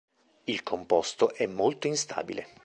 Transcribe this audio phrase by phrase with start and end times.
[0.47, 2.47] Il composto è molto instabile.